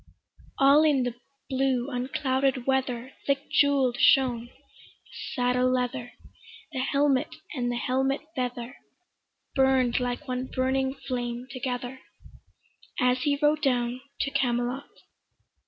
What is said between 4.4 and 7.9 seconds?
the saddle leather, The helmet and the